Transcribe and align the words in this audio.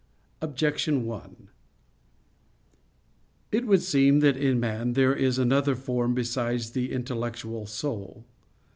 Objection 0.41 1.05
1: 1.05 1.47
It 3.51 3.67
would 3.67 3.83
seem 3.83 4.19
that 4.21 4.35
in 4.35 4.59
man 4.59 4.93
there 4.93 5.15
is 5.15 5.37
another 5.37 5.75
form 5.75 6.15
besides 6.15 6.71
the 6.71 6.91
intellectual 6.91 7.67
soul. 7.67 8.25